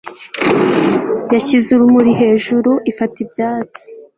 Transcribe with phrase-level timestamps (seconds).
[1.33, 3.85] Yashyize urumuri hejuruifata ibyatsi